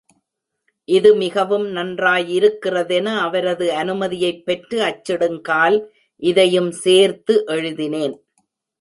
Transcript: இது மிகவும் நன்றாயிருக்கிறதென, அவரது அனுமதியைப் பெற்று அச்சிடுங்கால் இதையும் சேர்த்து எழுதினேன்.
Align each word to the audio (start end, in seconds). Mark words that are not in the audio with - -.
இது 0.89 1.15
மிகவும் 1.15 1.67
நன்றாயிருக்கிறதென, 1.75 3.05
அவரது 3.19 3.67
அனுமதியைப் 3.75 4.43
பெற்று 4.45 4.79
அச்சிடுங்கால் 4.81 5.79
இதையும் 6.23 6.71
சேர்த்து 6.83 7.43
எழுதினேன். 7.47 8.15